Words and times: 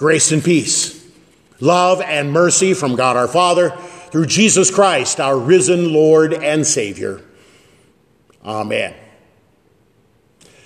Grace 0.00 0.32
and 0.32 0.42
peace, 0.42 1.06
love 1.60 2.00
and 2.00 2.32
mercy 2.32 2.72
from 2.72 2.96
God 2.96 3.18
our 3.18 3.28
Father 3.28 3.68
through 4.10 4.24
Jesus 4.24 4.70
Christ, 4.74 5.20
our 5.20 5.38
risen 5.38 5.92
Lord 5.92 6.32
and 6.32 6.66
Savior. 6.66 7.20
Amen. 8.42 8.94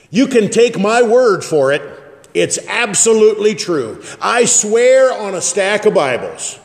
You 0.08 0.28
can 0.28 0.50
take 0.50 0.78
my 0.78 1.02
word 1.02 1.42
for 1.42 1.72
it. 1.72 1.82
It's 2.32 2.58
absolutely 2.68 3.56
true. 3.56 4.04
I 4.22 4.44
swear 4.44 5.12
on 5.12 5.34
a 5.34 5.40
stack 5.40 5.84
of 5.84 5.94
Bibles. 5.94 6.60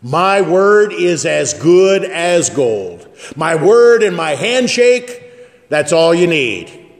My 0.00 0.40
word 0.40 0.90
is 0.94 1.26
as 1.26 1.52
good 1.52 2.02
as 2.02 2.48
gold. 2.48 3.06
My 3.36 3.56
word 3.56 4.02
and 4.02 4.16
my 4.16 4.36
handshake, 4.36 5.68
that's 5.68 5.92
all 5.92 6.14
you 6.14 6.28
need. 6.28 6.94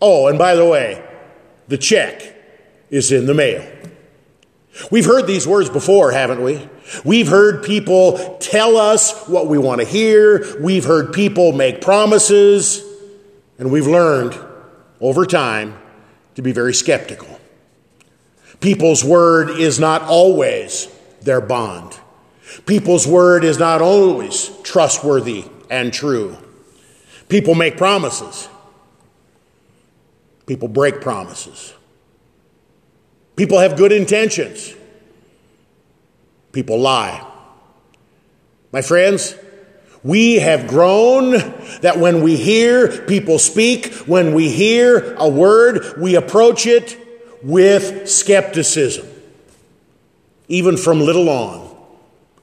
Oh, 0.00 0.28
and 0.28 0.38
by 0.38 0.54
the 0.54 0.64
way, 0.64 1.04
the 1.66 1.76
check 1.76 2.22
is 2.88 3.10
in 3.10 3.26
the 3.26 3.34
mail. 3.34 3.77
We've 4.90 5.04
heard 5.04 5.26
these 5.26 5.46
words 5.46 5.68
before, 5.68 6.12
haven't 6.12 6.42
we? 6.42 6.68
We've 7.04 7.28
heard 7.28 7.64
people 7.64 8.38
tell 8.38 8.76
us 8.76 9.26
what 9.26 9.46
we 9.46 9.58
want 9.58 9.80
to 9.80 9.86
hear. 9.86 10.60
We've 10.60 10.84
heard 10.84 11.12
people 11.12 11.52
make 11.52 11.80
promises. 11.80 12.82
And 13.58 13.72
we've 13.72 13.86
learned 13.86 14.38
over 15.00 15.26
time 15.26 15.76
to 16.36 16.42
be 16.42 16.52
very 16.52 16.72
skeptical. 16.72 17.40
People's 18.60 19.04
word 19.04 19.50
is 19.50 19.78
not 19.78 20.02
always 20.02 20.88
their 21.22 21.40
bond. 21.40 21.98
People's 22.66 23.06
word 23.06 23.44
is 23.44 23.58
not 23.58 23.82
always 23.82 24.50
trustworthy 24.62 25.44
and 25.70 25.92
true. 25.92 26.36
People 27.28 27.54
make 27.54 27.76
promises. 27.76 28.48
People 30.46 30.68
break 30.68 31.00
promises. 31.00 31.74
People 33.38 33.60
have 33.60 33.76
good 33.76 33.92
intentions. 33.92 34.74
People 36.50 36.80
lie. 36.80 37.24
My 38.72 38.82
friends, 38.82 39.36
we 40.02 40.40
have 40.40 40.66
grown 40.66 41.30
that 41.82 41.98
when 41.98 42.22
we 42.22 42.34
hear 42.34 42.88
people 43.06 43.38
speak, 43.38 43.94
when 44.06 44.34
we 44.34 44.50
hear 44.50 45.14
a 45.14 45.28
word, 45.28 45.98
we 45.98 46.16
approach 46.16 46.66
it 46.66 46.98
with 47.40 48.08
skepticism. 48.08 49.06
Even 50.48 50.76
from 50.76 50.98
little 51.00 51.28
on. 51.28 51.76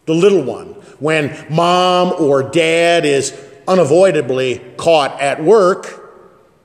The 0.05 0.13
little 0.13 0.43
one. 0.43 0.67
When 0.99 1.45
mom 1.49 2.13
or 2.17 2.41
dad 2.41 3.03
is 3.03 3.37
unavoidably 3.67 4.59
caught 4.77 5.19
at 5.19 5.43
work, 5.43 6.03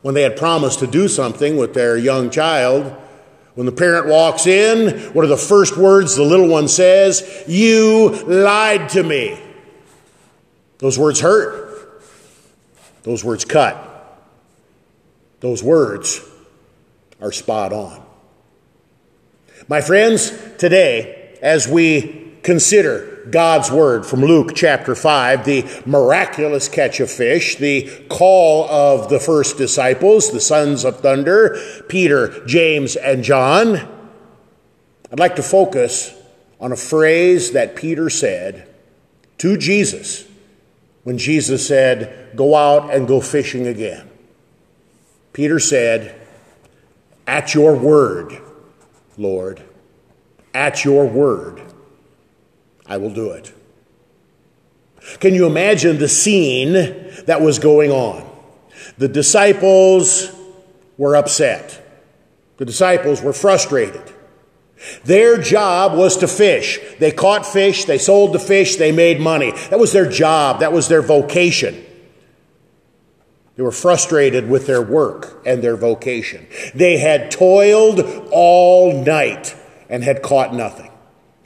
when 0.03 0.15
they 0.15 0.23
had 0.23 0.37
promised 0.37 0.79
to 0.79 0.87
do 0.87 1.09
something 1.09 1.57
with 1.57 1.75
their 1.75 1.97
young 1.97 2.31
child, 2.31 2.97
when 3.55 3.67
the 3.67 3.73
parent 3.73 4.07
walks 4.07 4.47
in, 4.47 5.13
what 5.13 5.25
are 5.25 5.29
the 5.29 5.37
first 5.37 5.77
words 5.77 6.17
the 6.17 6.23
little 6.23 6.49
one 6.49 6.69
says? 6.69 7.45
You 7.47 8.11
lied 8.27 8.91
to 8.91 9.03
me. 9.03 9.39
Those 10.79 10.99
words 10.99 11.21
hurt. 11.21 12.03
Those 13.03 13.25
words 13.25 13.45
cut. 13.45 13.87
Those 15.41 15.63
words 15.63 16.21
are 17.21 17.33
spot 17.33 17.73
on. 17.73 18.03
My 19.69 19.81
friends, 19.81 20.31
today, 20.59 21.39
as 21.43 21.69
we 21.69 22.20
consider 22.43 23.27
God's 23.31 23.71
word 23.71 24.07
from 24.07 24.21
Luke 24.21 24.55
chapter 24.55 24.95
5, 24.95 25.45
the 25.45 25.83
miraculous 25.87 26.69
catch 26.69 27.01
of 27.01 27.11
fish, 27.11 27.57
the 27.57 27.89
call 28.09 28.69
of 28.69 29.09
the 29.09 29.21
first 29.21 29.59
disciples, 29.59 30.31
the 30.31 30.41
sons 30.41 30.85
of 30.85 31.01
thunder, 31.01 31.59
Peter, 31.89 32.45
James, 32.47 32.97
and 32.97 33.23
John. 33.23 33.77
I'd 35.13 35.19
like 35.19 35.37
to 35.37 35.43
focus 35.43 36.15
on 36.61 36.73
a 36.73 36.77
phrase 36.77 37.53
that 37.53 37.77
Peter 37.77 38.11
said 38.11 38.69
to 39.39 39.57
Jesus 39.57 40.27
when 41.05 41.19
Jesus 41.19 41.67
said, 41.67 42.37
Go 42.37 42.55
out 42.55 42.95
and 42.95 43.09
go 43.09 43.21
fishing 43.21 43.67
again. 43.67 44.09
Peter 45.33 45.59
said, 45.59 46.21
At 47.27 47.55
your 47.55 47.77
word, 47.77 48.41
Lord, 49.17 49.63
at 50.55 50.85
your 50.85 51.07
word. 51.07 51.63
I 52.91 52.97
will 52.97 53.11
do 53.11 53.31
it. 53.31 53.53
Can 55.21 55.33
you 55.33 55.47
imagine 55.47 55.99
the 55.99 56.09
scene 56.09 56.73
that 57.27 57.41
was 57.41 57.61
going 57.61 57.93
on? 57.93 58.29
The 58.99 59.09
disciples 59.09 60.31
were 60.99 61.15
upset. 61.15 61.87
The 62.57 62.65
disciples 62.65 63.23
were 63.23 63.33
frustrated. 63.33 64.03
Their 65.05 65.39
job 65.39 65.97
was 65.97 66.17
to 66.19 66.29
fish. 66.29 66.81
They 66.99 67.13
caught 67.13 67.47
fish, 67.47 67.85
they 67.85 67.99
sold 67.99 68.33
the 68.33 68.39
fish, 68.39 68.77
they 68.77 68.93
made 68.93 69.21
money. 69.21 69.53
That 69.71 69.79
was 69.79 69.93
their 69.93 70.11
job, 70.11 70.61
that 70.61 70.73
was 70.73 70.89
their 70.89 71.03
vocation. 71.03 71.85
They 73.57 73.63
were 73.63 73.73
frustrated 73.73 74.49
with 74.49 74.67
their 74.67 74.83
work 74.83 75.43
and 75.47 75.63
their 75.63 75.77
vocation. 75.77 76.47
They 76.75 76.99
had 76.99 77.31
toiled 77.31 78.01
all 78.33 79.05
night 79.05 79.55
and 79.89 80.03
had 80.03 80.23
caught 80.23 80.55
nothing. 80.55 80.90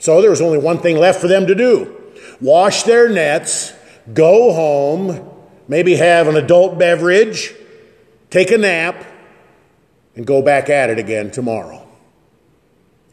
So 0.05 0.21
there 0.21 0.29
was 0.29 0.39
only 0.39 0.59
one 0.59 0.77
thing 0.77 0.97
left 0.97 1.19
for 1.19 1.27
them 1.27 1.47
to 1.47 1.55
do 1.55 1.91
wash 2.39 2.83
their 2.83 3.09
nets, 3.09 3.73
go 4.13 4.53
home, 4.53 5.27
maybe 5.67 5.95
have 5.95 6.27
an 6.27 6.35
adult 6.35 6.77
beverage, 6.77 7.55
take 8.29 8.51
a 8.51 8.57
nap, 8.59 9.03
and 10.15 10.27
go 10.27 10.43
back 10.43 10.69
at 10.69 10.91
it 10.91 10.99
again 10.99 11.31
tomorrow. 11.31 11.87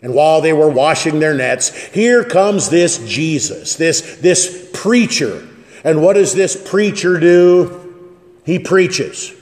And 0.03 0.13
while 0.13 0.43
they 0.43 0.53
were 0.53 0.69
washing 0.69 1.19
their 1.19 1.33
nets, 1.33 1.75
here 1.95 2.25
comes 2.25 2.69
this 2.69 2.99
Jesus, 3.07 3.77
this, 3.77 4.17
this 4.17 4.71
preacher. 4.75 5.49
And 5.85 6.03
what 6.03 6.13
does 6.13 6.35
this 6.35 6.63
preacher 6.71 7.19
do? 7.19 8.13
He 8.45 8.59
preaches. 8.59 9.33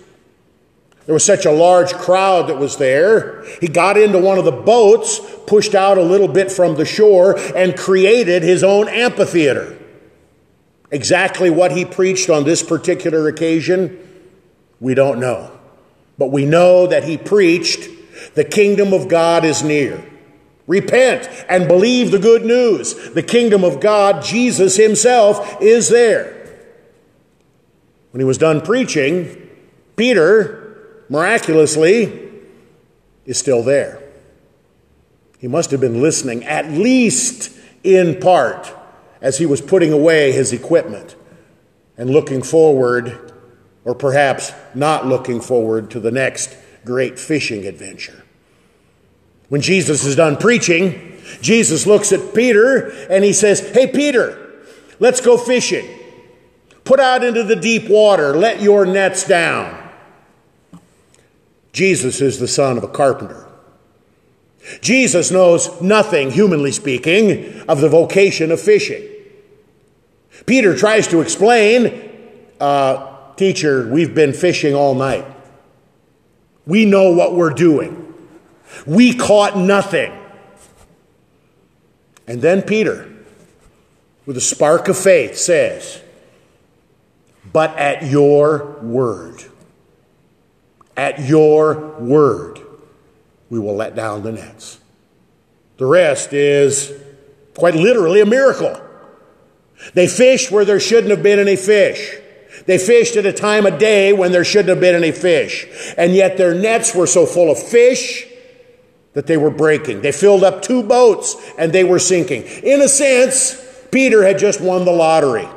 There 1.06 1.14
was 1.14 1.24
such 1.24 1.46
a 1.46 1.50
large 1.50 1.92
crowd 1.94 2.48
that 2.48 2.58
was 2.58 2.76
there. 2.76 3.44
He 3.60 3.68
got 3.68 3.96
into 3.96 4.18
one 4.18 4.38
of 4.38 4.44
the 4.44 4.52
boats, 4.52 5.20
pushed 5.46 5.74
out 5.74 5.98
a 5.98 6.02
little 6.02 6.28
bit 6.28 6.52
from 6.52 6.76
the 6.76 6.84
shore, 6.84 7.38
and 7.56 7.76
created 7.76 8.42
his 8.42 8.62
own 8.62 8.88
amphitheater. 8.88 9.78
Exactly 10.90 11.50
what 11.50 11.72
he 11.72 11.84
preached 11.84 12.30
on 12.30 12.44
this 12.44 12.62
particular 12.62 13.28
occasion, 13.28 13.98
we 14.80 14.94
don't 14.94 15.18
know. 15.18 15.50
But 16.18 16.30
we 16.30 16.44
know 16.44 16.86
that 16.86 17.04
he 17.04 17.16
preached, 17.16 17.88
the 18.34 18.44
kingdom 18.44 18.92
of 18.92 19.08
God 19.08 19.44
is 19.44 19.62
near. 19.62 20.04
Repent 20.66 21.28
and 21.48 21.66
believe 21.66 22.10
the 22.10 22.18
good 22.18 22.44
news. 22.44 23.10
The 23.12 23.22
kingdom 23.22 23.64
of 23.64 23.80
God, 23.80 24.22
Jesus 24.22 24.76
himself, 24.76 25.60
is 25.60 25.88
there. 25.88 26.36
When 28.12 28.20
he 28.20 28.24
was 28.24 28.38
done 28.38 28.60
preaching, 28.60 29.48
Peter 29.96 30.59
miraculously, 31.10 32.30
is 33.26 33.36
still 33.36 33.62
there. 33.62 34.02
He 35.38 35.48
must 35.48 35.70
have 35.72 35.80
been 35.80 36.00
listening, 36.00 36.44
at 36.44 36.70
least 36.70 37.52
in 37.82 38.20
part, 38.20 38.74
as 39.20 39.38
he 39.38 39.44
was 39.44 39.60
putting 39.60 39.92
away 39.92 40.32
his 40.32 40.52
equipment 40.52 41.16
and 41.98 42.08
looking 42.08 42.42
forward, 42.42 43.32
or 43.84 43.94
perhaps 43.94 44.52
not 44.74 45.06
looking 45.06 45.40
forward, 45.40 45.90
to 45.90 46.00
the 46.00 46.10
next 46.10 46.56
great 46.84 47.18
fishing 47.18 47.66
adventure. 47.66 48.24
When 49.48 49.60
Jesus 49.60 50.04
is 50.04 50.16
done 50.16 50.36
preaching, 50.36 51.20
Jesus 51.40 51.86
looks 51.86 52.12
at 52.12 52.34
Peter 52.34 52.90
and 53.10 53.24
he 53.24 53.32
says, 53.32 53.60
Hey, 53.70 53.86
Peter, 53.86 54.62
let's 54.98 55.20
go 55.20 55.36
fishing. 55.36 55.86
Put 56.84 57.00
out 57.00 57.24
into 57.24 57.42
the 57.42 57.56
deep 57.56 57.88
water, 57.88 58.36
let 58.36 58.62
your 58.62 58.86
nets 58.86 59.26
down. 59.26 59.79
Jesus 61.72 62.20
is 62.20 62.38
the 62.38 62.48
son 62.48 62.76
of 62.76 62.84
a 62.84 62.88
carpenter. 62.88 63.46
Jesus 64.80 65.30
knows 65.30 65.80
nothing, 65.80 66.30
humanly 66.30 66.72
speaking, 66.72 67.60
of 67.68 67.80
the 67.80 67.88
vocation 67.88 68.52
of 68.52 68.60
fishing. 68.60 69.02
Peter 70.46 70.76
tries 70.76 71.08
to 71.08 71.20
explain, 71.20 72.10
uh, 72.60 73.06
Teacher, 73.36 73.88
we've 73.88 74.14
been 74.14 74.34
fishing 74.34 74.74
all 74.74 74.94
night. 74.94 75.24
We 76.66 76.84
know 76.84 77.12
what 77.12 77.34
we're 77.34 77.54
doing. 77.54 78.12
We 78.86 79.14
caught 79.16 79.56
nothing. 79.56 80.12
And 82.26 82.42
then 82.42 82.60
Peter, 82.62 83.10
with 84.26 84.36
a 84.36 84.42
spark 84.42 84.88
of 84.88 84.98
faith, 84.98 85.38
says, 85.38 86.02
But 87.50 87.76
at 87.78 88.02
your 88.04 88.78
word. 88.82 89.49
At 91.00 91.18
your 91.18 91.96
word, 91.98 92.60
we 93.48 93.58
will 93.58 93.74
let 93.74 93.94
down 93.96 94.22
the 94.22 94.32
nets. 94.32 94.78
The 95.78 95.86
rest 95.86 96.34
is 96.34 96.92
quite 97.56 97.74
literally 97.74 98.20
a 98.20 98.26
miracle. 98.26 98.78
They 99.94 100.06
fished 100.06 100.50
where 100.50 100.66
there 100.66 100.78
shouldn't 100.78 101.08
have 101.08 101.22
been 101.22 101.38
any 101.38 101.56
fish. 101.56 102.18
They 102.66 102.76
fished 102.76 103.16
at 103.16 103.24
a 103.24 103.32
time 103.32 103.64
of 103.64 103.78
day 103.78 104.12
when 104.12 104.30
there 104.30 104.44
shouldn't 104.44 104.68
have 104.68 104.80
been 104.80 104.94
any 104.94 105.10
fish. 105.10 105.66
And 105.96 106.14
yet 106.14 106.36
their 106.36 106.52
nets 106.52 106.94
were 106.94 107.06
so 107.06 107.24
full 107.24 107.50
of 107.50 107.58
fish 107.58 108.26
that 109.14 109.26
they 109.26 109.38
were 109.38 109.50
breaking. 109.50 110.02
They 110.02 110.12
filled 110.12 110.44
up 110.44 110.60
two 110.60 110.82
boats 110.82 111.34
and 111.58 111.72
they 111.72 111.82
were 111.82 111.98
sinking. 111.98 112.42
In 112.42 112.82
a 112.82 112.88
sense, 112.88 113.58
Peter 113.90 114.22
had 114.22 114.38
just 114.38 114.60
won 114.60 114.84
the 114.84 114.92
lottery. 114.92 115.48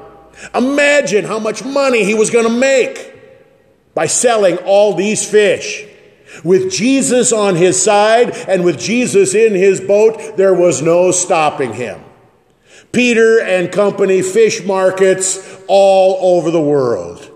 Imagine 0.56 1.26
how 1.26 1.38
much 1.38 1.66
money 1.66 2.06
he 2.06 2.14
was 2.14 2.30
going 2.30 2.48
to 2.48 2.58
make 2.58 3.13
by 3.94 4.08
selling 4.08 4.58
all 4.58 4.94
these 4.94 5.30
fish. 5.30 5.86
With 6.44 6.72
Jesus 6.72 7.32
on 7.32 7.56
his 7.56 7.82
side 7.82 8.32
and 8.48 8.64
with 8.64 8.80
Jesus 8.80 9.36
in 9.36 9.54
his 9.54 9.80
boat, 9.80 10.36
there 10.36 10.54
was 10.54 10.82
no 10.82 11.12
stopping 11.12 11.74
him. 11.74 12.02
Peter 12.92 13.40
and 13.40 13.72
Company 13.72 14.22
fish 14.22 14.64
markets 14.64 15.58
all 15.68 16.38
over 16.38 16.52
the 16.52 16.62
world. 16.62 17.30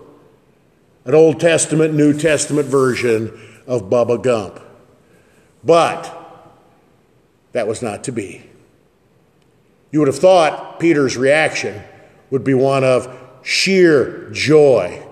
An 1.04 1.14
Old 1.14 1.40
Testament, 1.40 1.94
New 1.94 2.12
Testament 2.12 2.68
version 2.68 3.26
of 3.66 3.84
Bubba 3.84 4.22
Gump. 4.22 4.60
But 5.64 6.14
that 7.52 7.66
was 7.66 7.82
not 7.82 8.04
to 8.04 8.12
be. 8.12 8.44
You 9.90 10.00
would 10.00 10.08
have 10.08 10.18
thought 10.18 10.78
Peter's 10.80 11.16
reaction 11.16 11.82
would 12.30 12.44
be 12.44 12.54
one 12.54 12.84
of 12.84 13.16
sheer 13.42 14.28
joy 14.30 15.07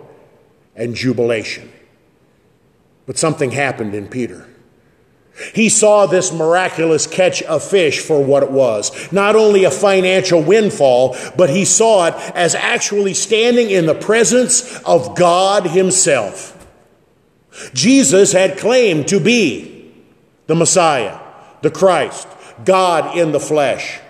and 0.76 0.94
jubilation. 0.94 1.72
But 3.06 3.18
something 3.18 3.50
happened 3.50 3.94
in 3.94 4.08
Peter. 4.08 4.46
He 5.54 5.68
saw 5.68 6.06
this 6.06 6.32
miraculous 6.32 7.06
catch 7.06 7.42
of 7.42 7.62
fish 7.62 8.00
for 8.00 8.24
what 8.24 8.42
it 8.42 8.50
was. 8.50 9.12
Not 9.12 9.36
only 9.36 9.64
a 9.64 9.70
financial 9.70 10.42
windfall, 10.42 11.16
but 11.36 11.50
he 11.50 11.64
saw 11.64 12.06
it 12.06 12.14
as 12.34 12.54
actually 12.54 13.14
standing 13.14 13.70
in 13.70 13.86
the 13.86 13.94
presence 13.94 14.80
of 14.82 15.14
God 15.14 15.66
Himself. 15.66 16.52
Jesus 17.74 18.32
had 18.32 18.58
claimed 18.58 19.08
to 19.08 19.20
be 19.20 19.92
the 20.46 20.54
Messiah, 20.54 21.18
the 21.60 21.70
Christ, 21.70 22.26
God 22.64 23.16
in 23.16 23.32
the 23.32 23.40
flesh. 23.40 24.00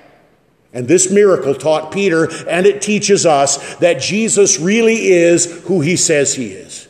And 0.77 0.87
this 0.87 1.11
miracle 1.11 1.55
taught 1.55 1.91
Peter, 1.91 2.29
and 2.47 2.67
it 2.67 2.83
teaches 2.83 3.25
us 3.25 3.77
that 3.77 3.99
Jesus 3.99 4.61
really 4.61 5.07
is 5.07 5.63
who 5.63 5.81
he 5.81 5.97
says 5.97 6.35
he 6.35 6.49
is. 6.49 6.87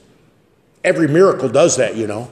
Every 0.82 1.06
miracle 1.06 1.48
does 1.48 1.76
that, 1.76 1.94
you 1.94 2.08
know. 2.08 2.28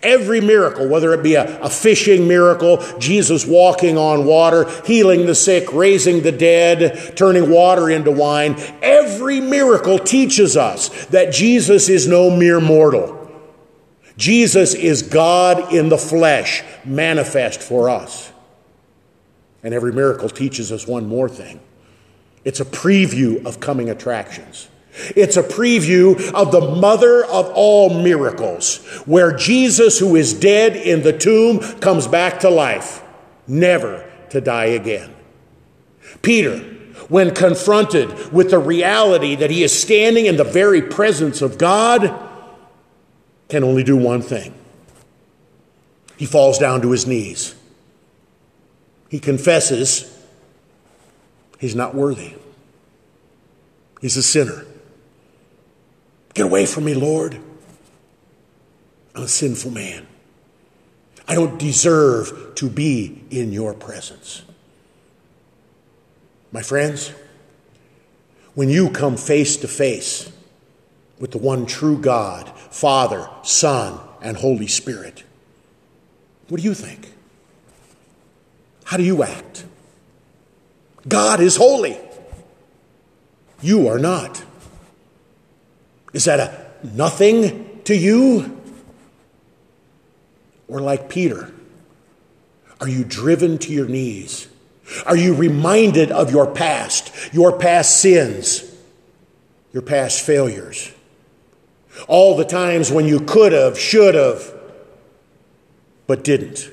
Every 0.00 0.40
miracle, 0.40 0.86
whether 0.86 1.12
it 1.12 1.24
be 1.24 1.34
a, 1.34 1.60
a, 1.60 1.68
fishing 1.68 2.28
miracle, 2.28 2.84
Jesus 3.00 3.44
walking 3.44 3.98
on 3.98 4.26
water, 4.26 4.70
healing 4.84 5.26
the 5.26 5.34
sick, 5.34 5.72
raising 5.72 6.22
the 6.22 6.30
dead, 6.30 7.16
turning 7.16 7.50
water 7.50 7.90
into 7.90 8.12
wine, 8.12 8.54
every 8.80 9.40
miracle 9.40 9.98
teaches 9.98 10.56
us 10.56 11.06
that 11.06 11.32
Jesus 11.32 11.88
is 11.88 12.06
no 12.06 12.30
mere 12.30 12.60
mortal. 12.60 13.28
Jesus 14.16 14.72
is 14.72 15.02
God 15.02 15.74
in 15.74 15.88
the 15.88 15.98
flesh, 15.98 16.62
manifest 16.84 17.60
for 17.60 17.90
us. 17.90 18.32
And 19.66 19.74
every 19.74 19.92
miracle 19.92 20.28
teaches 20.28 20.70
us 20.70 20.86
one 20.86 21.08
more 21.08 21.28
thing 21.28 21.58
it's 22.44 22.60
a 22.60 22.64
preview 22.64 23.44
of 23.44 23.58
coming 23.58 23.90
attractions. 23.90 24.68
It's 25.16 25.36
a 25.36 25.42
preview 25.42 26.32
of 26.32 26.52
the 26.52 26.60
mother 26.60 27.24
of 27.24 27.50
all 27.52 28.02
miracles, 28.02 28.76
where 29.06 29.36
Jesus, 29.36 29.98
who 29.98 30.14
is 30.14 30.32
dead 30.32 30.76
in 30.76 31.02
the 31.02 31.12
tomb, 31.12 31.58
comes 31.80 32.06
back 32.06 32.40
to 32.40 32.48
life, 32.48 33.02
never 33.48 34.08
to 34.30 34.40
die 34.40 34.66
again. 34.66 35.12
Peter, 36.22 36.58
when 37.08 37.34
confronted 37.34 38.32
with 38.32 38.52
the 38.52 38.60
reality 38.60 39.34
that 39.34 39.50
he 39.50 39.64
is 39.64 39.76
standing 39.76 40.26
in 40.26 40.36
the 40.36 40.44
very 40.44 40.80
presence 40.80 41.42
of 41.42 41.58
God, 41.58 42.14
can 43.48 43.64
only 43.64 43.82
do 43.82 43.96
one 43.96 44.22
thing. 44.22 44.54
He 46.16 46.24
falls 46.24 46.56
down 46.56 46.82
to 46.82 46.92
his 46.92 47.04
knees 47.04 47.56
he 49.08 49.18
confesses 49.18 50.12
he's 51.58 51.74
not 51.74 51.94
worthy. 51.94 52.34
He's 54.00 54.16
a 54.16 54.22
sinner. 54.22 54.64
Get 56.34 56.46
away 56.46 56.66
from 56.66 56.84
me, 56.84 56.94
Lord. 56.94 57.40
I'm 59.14 59.22
a 59.22 59.28
sinful 59.28 59.70
man. 59.70 60.06
I 61.26 61.34
don't 61.34 61.58
deserve 61.58 62.54
to 62.56 62.68
be 62.68 63.22
in 63.30 63.52
your 63.52 63.74
presence. 63.74 64.42
My 66.52 66.62
friends, 66.62 67.12
when 68.54 68.68
you 68.68 68.90
come 68.90 69.16
face 69.16 69.56
to 69.58 69.68
face 69.68 70.30
with 71.18 71.32
the 71.32 71.38
one 71.38 71.66
true 71.66 71.98
God, 71.98 72.48
Father, 72.70 73.28
Son, 73.42 73.98
and 74.22 74.36
Holy 74.36 74.66
Spirit, 74.66 75.24
what 76.48 76.58
do 76.58 76.62
you 76.62 76.74
think? 76.74 77.12
How 78.86 78.96
do 78.96 79.02
you 79.02 79.24
act? 79.24 79.64
God 81.08 81.40
is 81.40 81.56
holy. 81.56 81.98
You 83.60 83.88
are 83.88 83.98
not. 83.98 84.42
Is 86.12 86.24
that 86.26 86.38
a 86.38 86.86
nothing 86.86 87.80
to 87.84 87.96
you? 87.96 88.60
Or 90.68 90.80
like 90.80 91.08
Peter, 91.08 91.52
are 92.80 92.88
you 92.88 93.02
driven 93.02 93.58
to 93.58 93.72
your 93.72 93.88
knees? 93.88 94.46
Are 95.04 95.16
you 95.16 95.34
reminded 95.34 96.12
of 96.12 96.30
your 96.30 96.46
past, 96.46 97.12
your 97.34 97.58
past 97.58 98.00
sins, 98.00 98.72
your 99.72 99.82
past 99.82 100.22
failures? 100.22 100.92
All 102.06 102.36
the 102.36 102.44
times 102.44 102.92
when 102.92 103.06
you 103.06 103.18
could 103.18 103.52
have, 103.52 103.76
should 103.76 104.14
have, 104.14 104.54
but 106.06 106.22
didn't. 106.22 106.70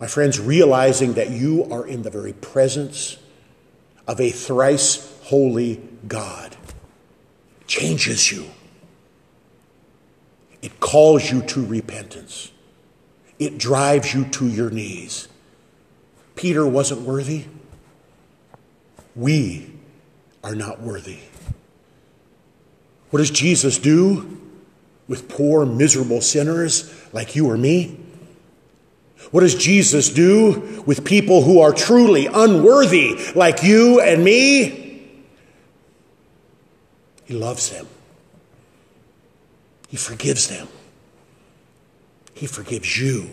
My 0.00 0.06
friends, 0.06 0.40
realizing 0.40 1.12
that 1.14 1.30
you 1.30 1.68
are 1.70 1.86
in 1.86 2.02
the 2.02 2.10
very 2.10 2.32
presence 2.32 3.18
of 4.08 4.18
a 4.18 4.30
thrice 4.30 5.14
holy 5.24 5.80
God 6.08 6.56
changes 7.66 8.32
you. 8.32 8.46
It 10.62 10.80
calls 10.80 11.30
you 11.30 11.42
to 11.42 11.64
repentance. 11.64 12.50
It 13.38 13.58
drives 13.58 14.14
you 14.14 14.24
to 14.24 14.46
your 14.48 14.70
knees. 14.70 15.28
Peter 16.34 16.66
wasn't 16.66 17.02
worthy. 17.02 17.44
We 19.14 19.70
are 20.42 20.54
not 20.54 20.80
worthy. 20.80 21.20
What 23.10 23.18
does 23.18 23.30
Jesus 23.30 23.78
do 23.78 24.40
with 25.08 25.28
poor, 25.28 25.66
miserable 25.66 26.22
sinners 26.22 26.94
like 27.12 27.36
you 27.36 27.50
or 27.50 27.58
me? 27.58 27.98
What 29.30 29.40
does 29.40 29.54
Jesus 29.54 30.08
do 30.08 30.82
with 30.86 31.04
people 31.04 31.42
who 31.42 31.60
are 31.60 31.72
truly 31.72 32.26
unworthy, 32.26 33.16
like 33.34 33.62
you 33.62 34.00
and 34.00 34.24
me? 34.24 35.08
He 37.24 37.34
loves 37.34 37.70
them. 37.70 37.86
He 39.88 39.96
forgives 39.96 40.48
them. 40.48 40.66
He 42.34 42.46
forgives 42.46 42.98
you. 42.98 43.28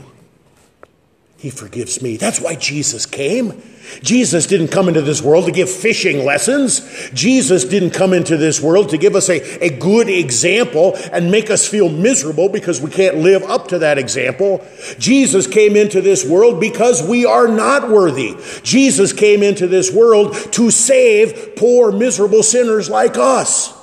He 1.38 1.52
forgives 1.52 2.02
me. 2.02 2.18
That's 2.18 2.42
why 2.42 2.56
Jesus 2.56 3.06
came. 3.06 3.62
Jesus 4.02 4.48
didn't 4.48 4.70
come 4.70 4.88
into 4.88 5.04
this 5.04 5.22
world 5.22 5.46
to 5.46 5.52
give 5.52 5.70
fishing 5.70 6.26
lessons. 6.26 6.82
Jesus 7.14 7.64
didn't 7.64 7.92
come 7.92 8.12
into 8.12 8.38
this 8.38 8.60
world 8.60 8.90
to 8.90 8.98
give 8.98 9.16
us 9.16 9.30
a, 9.30 9.64
a 9.64 9.70
good 9.70 10.10
example 10.10 10.98
and 11.12 11.30
make 11.30 11.52
us 11.52 11.68
feel 11.68 11.90
miserable 11.90 12.50
because 12.50 12.82
we 12.82 12.90
can't 12.90 13.18
live 13.18 13.44
up 13.44 13.68
to 13.68 13.80
that 13.80 14.00
example. 14.00 14.66
Jesus 14.98 15.46
came 15.46 15.76
into 15.76 16.02
this 16.02 16.26
world 16.26 16.60
because 16.60 17.08
we 17.08 17.24
are 17.24 17.48
not 17.48 17.88
worthy. 17.88 18.36
Jesus 18.64 19.14
came 19.14 19.44
into 19.44 19.68
this 19.68 19.94
world 19.94 20.36
to 20.54 20.72
save 20.72 21.56
poor, 21.56 21.92
miserable 21.92 22.42
sinners 22.42 22.90
like 22.90 23.16
us. 23.16 23.74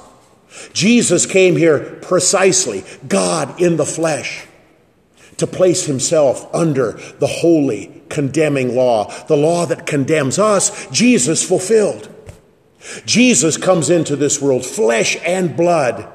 Jesus 0.73 1.25
came 1.25 1.57
here 1.57 1.99
precisely, 2.03 2.85
God 3.07 3.61
in 3.61 3.77
the 3.77 3.87
flesh 3.87 4.49
to 5.39 5.47
place 5.47 5.87
himself 5.87 6.53
under 6.55 6.93
the 7.19 7.27
holy, 7.27 8.03
condemning 8.09 8.75
law. 8.75 9.13
The 9.27 9.37
law 9.37 9.67
that 9.67 9.87
condemns 9.87 10.39
us, 10.39 10.87
Jesus 10.91 11.47
fulfilled. 11.47 12.11
Jesus 13.07 13.57
comes 13.57 13.91
into 13.91 14.17
this 14.17 14.41
world, 14.41 14.65
flesh 14.65 15.17
and 15.25 15.57
blood, 15.57 16.09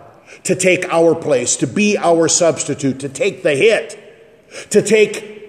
to 0.44 0.56
take 0.56 0.86
our 0.86 1.16
place, 1.16 1.56
to 1.58 1.68
be 1.68 1.98
our 1.98 2.28
substitute, 2.28 3.00
to 3.00 3.10
take 3.10 3.44
the 3.44 3.56
hit, 3.56 3.98
to 4.70 4.82
take 4.82 5.40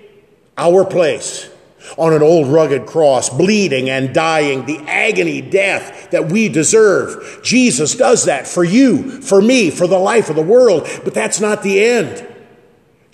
our 0.57 0.85
place 0.85 1.49
on 1.97 2.13
an 2.13 2.23
old 2.23 2.49
rugged 2.49 2.87
cross, 2.87 3.31
bleeding 3.31 3.89
and 3.89 4.15
dying, 4.15 4.67
the 4.67 4.79
agony 4.87 5.41
death 5.41 6.11
that 6.11 6.31
we 6.31 6.49
deserve. 6.49 7.41
Jesus 7.43 7.97
does 7.97 8.25
that 8.25 8.47
for 8.47 8.65
you, 8.65 9.21
for 9.23 9.41
me, 9.41 9.71
for 9.71 9.87
the 9.87 9.99
life 9.99 10.31
of 10.31 10.37
the 10.37 10.43
world, 10.43 10.89
but 11.05 11.15
that's 11.15 11.41
not 11.41 11.63
the 11.63 11.83
end. 11.83 12.27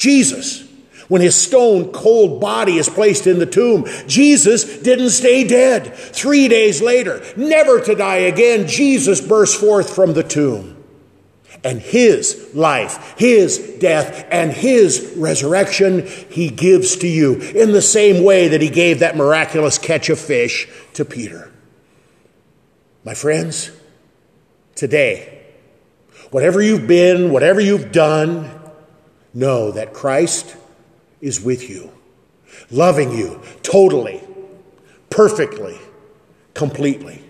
Jesus, 0.06 0.62
when 1.08 1.20
his 1.20 1.34
stone 1.34 1.90
cold 1.90 2.40
body 2.40 2.78
is 2.78 2.88
placed 2.88 3.26
in 3.26 3.40
the 3.40 3.44
tomb, 3.44 3.86
Jesus 4.06 4.78
didn't 4.78 5.10
stay 5.10 5.44
dead. 5.44 5.96
Three 5.96 6.46
days 6.46 6.80
later, 6.80 7.24
never 7.36 7.80
to 7.80 7.92
die 7.96 8.18
again, 8.18 8.68
Jesus 8.68 9.20
burst 9.20 9.58
forth 9.58 9.92
from 9.92 10.14
the 10.14 10.22
tomb. 10.22 10.76
and 11.64 11.80
his 11.80 12.50
life, 12.54 13.14
his 13.18 13.58
death, 13.80 14.26
and 14.30 14.52
his 14.52 15.14
resurrection 15.16 16.06
he 16.30 16.48
gives 16.48 16.94
to 16.98 17.08
you 17.08 17.40
in 17.40 17.72
the 17.72 17.82
same 17.82 18.22
way 18.22 18.46
that 18.48 18.60
he 18.60 18.70
gave 18.70 19.00
that 19.00 19.16
miraculous 19.16 19.76
catch 19.76 20.08
of 20.08 20.20
fish 20.20 20.68
to 20.94 21.04
Peter. 21.04 21.50
My 23.02 23.14
friends, 23.14 23.72
today, 24.76 25.44
whatever 26.30 26.62
you've 26.62 26.86
been, 26.86 27.32
whatever 27.32 27.60
you've 27.60 27.90
done, 27.90 28.48
know 29.36 29.70
that 29.70 29.92
Christ 29.92 30.56
is 31.20 31.40
with 31.40 31.68
you, 31.68 31.92
loving 32.70 33.12
you 33.12 33.42
totally, 33.62 34.22
perfectly, 35.10 35.78
completely, 36.54 37.22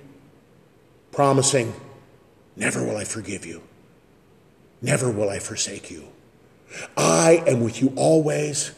promising, 1.11 1.75
Never 2.57 2.83
will 2.83 2.97
I 2.97 3.05
forgive 3.05 3.45
you. 3.45 3.63
Never 4.81 5.11
will 5.11 5.29
I 5.29 5.39
forsake 5.39 5.91
you. 5.91 6.09
I 6.97 7.43
am 7.47 7.61
with 7.61 7.83
you 7.83 7.93
always, 7.97 8.73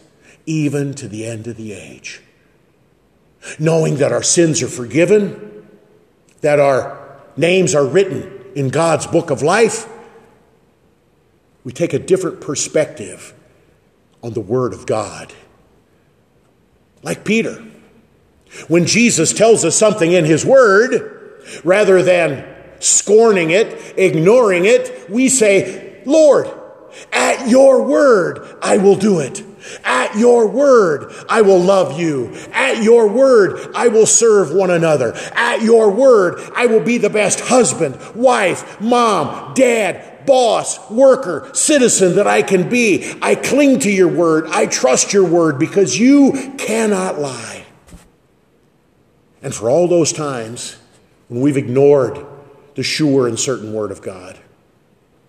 even 0.46 0.94
to 0.94 1.06
the 1.06 1.24
end 1.26 1.46
of 1.46 1.56
the 1.56 1.72
age. 1.72 2.20
Knowing 3.58 3.98
that 3.98 4.12
our 4.12 4.22
sins 4.22 4.62
are 4.62 4.68
forgiven, 4.68 5.68
that 6.40 6.58
our 6.58 7.20
names 7.36 7.74
are 7.74 7.86
written 7.86 8.32
in 8.56 8.68
God's 8.68 9.06
book 9.06 9.30
of 9.30 9.42
life, 9.42 9.88
we 11.68 11.72
take 11.72 11.92
a 11.92 11.98
different 11.98 12.40
perspective 12.40 13.34
on 14.22 14.32
the 14.32 14.40
Word 14.40 14.72
of 14.72 14.86
God. 14.86 15.34
Like 17.02 17.26
Peter. 17.26 17.62
When 18.68 18.86
Jesus 18.86 19.34
tells 19.34 19.66
us 19.66 19.76
something 19.76 20.10
in 20.10 20.24
His 20.24 20.46
Word, 20.46 21.44
rather 21.64 22.02
than 22.02 22.48
scorning 22.80 23.50
it, 23.50 23.98
ignoring 23.98 24.64
it, 24.64 25.10
we 25.10 25.28
say, 25.28 26.02
Lord, 26.06 26.48
at 27.12 27.50
your 27.50 27.82
word, 27.82 28.56
I 28.62 28.78
will 28.78 28.96
do 28.96 29.20
it. 29.20 29.44
At 29.84 30.16
your 30.16 30.46
word, 30.46 31.12
I 31.28 31.42
will 31.42 31.60
love 31.60 31.98
you. 31.98 32.34
At 32.52 32.82
your 32.82 33.08
word, 33.08 33.72
I 33.74 33.88
will 33.88 34.06
serve 34.06 34.52
one 34.52 34.70
another. 34.70 35.14
At 35.34 35.62
your 35.62 35.90
word, 35.90 36.40
I 36.54 36.66
will 36.66 36.82
be 36.82 36.98
the 36.98 37.10
best 37.10 37.40
husband, 37.40 37.98
wife, 38.14 38.80
mom, 38.80 39.54
dad, 39.54 40.26
boss, 40.26 40.90
worker, 40.90 41.50
citizen 41.54 42.16
that 42.16 42.26
I 42.26 42.42
can 42.42 42.68
be. 42.68 43.14
I 43.22 43.34
cling 43.34 43.80
to 43.80 43.90
your 43.90 44.08
word. 44.08 44.46
I 44.50 44.66
trust 44.66 45.12
your 45.12 45.24
word 45.24 45.58
because 45.58 45.98
you 45.98 46.54
cannot 46.58 47.18
lie. 47.18 47.64
And 49.42 49.54
for 49.54 49.70
all 49.70 49.88
those 49.88 50.12
times 50.12 50.76
when 51.28 51.40
we've 51.40 51.56
ignored 51.56 52.24
the 52.74 52.82
sure 52.82 53.26
and 53.26 53.38
certain 53.38 53.72
word 53.72 53.90
of 53.90 54.02
God. 54.02 54.38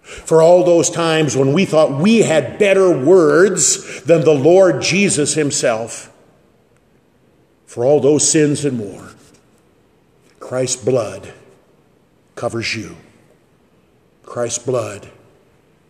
For 0.10 0.42
all 0.42 0.63
those 0.63 0.89
times 0.89 1.38
when 1.38 1.54
we 1.54 1.66
thought 1.66 1.92
we 1.92 2.20
had 2.20 2.58
better 2.58 2.89
words 2.89 4.01
than 4.04 4.24
the 4.24 4.34
Lord 4.34 4.82
Jesus 4.82 5.36
Himself, 5.36 6.12
for 7.68 7.86
all 7.86 8.00
those 8.00 8.30
sins 8.30 8.66
and 8.66 8.78
more, 8.78 9.12
Christ's 10.39 10.84
blood 10.84 11.34
covers 12.34 12.75
you. 12.75 12.98
Christ's 14.24 14.66
blood 14.66 15.10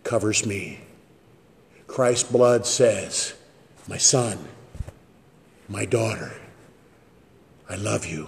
covers 0.03 0.45
me. 0.45 0.81
Christ's 1.87 2.29
blood 2.29 2.65
says, 2.65 3.33
My 3.87 3.97
son, 3.97 4.37
my 5.69 5.85
daughter, 5.85 6.33
I 7.69 7.75
love 7.75 8.05
you. 8.05 8.27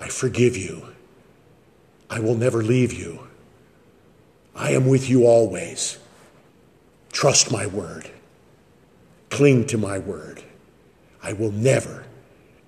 I 0.00 0.08
forgive 0.08 0.56
you. 0.56 0.94
I 2.10 2.20
will 2.20 2.36
never 2.36 2.62
leave 2.62 2.92
you. 2.92 3.28
I 4.58 4.72
am 4.72 4.88
with 4.88 5.08
you 5.08 5.24
always. 5.24 5.98
Trust 7.12 7.52
my 7.52 7.66
word. 7.66 8.10
Cling 9.30 9.68
to 9.68 9.78
my 9.78 9.98
word. 9.98 10.42
I 11.22 11.32
will 11.32 11.52
never, 11.52 12.04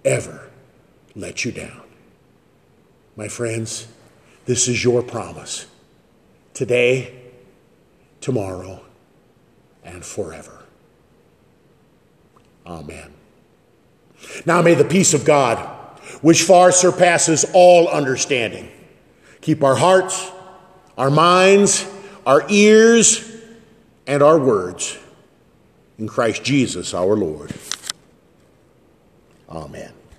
ever 0.05 0.49
let 1.17 1.45
you 1.45 1.51
down. 1.51 1.83
My 3.17 3.27
friends, 3.27 3.89
this 4.47 4.69
is 4.69 4.85
your 4.85 5.03
promise. 5.03 5.67
Today, 6.55 7.13
tomorrow, 8.21 8.85
and 9.83 10.05
forever. 10.05 10.63
Amen. 12.65 13.13
Now 14.47 14.63
may 14.63 14.75
the 14.75 14.85
peace 14.85 15.13
of 15.13 15.25
God, 15.25 15.59
which 16.23 16.43
far 16.43 16.71
surpasses 16.71 17.45
all 17.53 17.89
understanding, 17.89 18.71
Keep 19.41 19.65
our 19.65 19.77
hearts, 19.77 20.31
our 21.01 21.09
minds, 21.09 21.91
our 22.27 22.45
ears, 22.51 23.27
and 24.07 24.23
our 24.23 24.39
words 24.39 24.99
in 25.99 26.07
Christ 26.07 26.45
Jesus 26.45 26.93
our 26.93 27.17
Lord. 27.17 27.55
Amen. 29.49 29.95